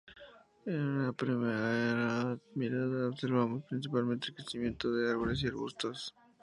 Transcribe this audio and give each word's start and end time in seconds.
En 0.65 0.77
una 0.81 1.13
primera 1.13 2.35
mirada 2.55 3.07
observamos 3.09 3.65
principalmente 3.69 4.29
el 4.29 4.33
crecimiento 4.37 4.91
de 4.91 5.11
árboles 5.11 5.43
y 5.43 5.47
arbustos. 5.47 6.15